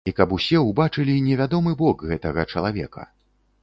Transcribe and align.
І 0.09 0.11
каб 0.19 0.31
усе 0.37 0.61
ўбачылі 0.69 1.19
невядомы 1.27 1.77
бок 1.85 1.97
гэтага 2.13 2.51
чалавека. 2.53 3.13